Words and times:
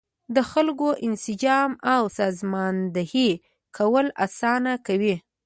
د 0.35 0.37
خلکو 0.51 0.87
انسجام 1.07 1.71
او 1.93 2.03
سازماندهي 2.19 3.29
کول 3.77 4.07
اسانه 4.25 4.73
کوي. 4.87 5.15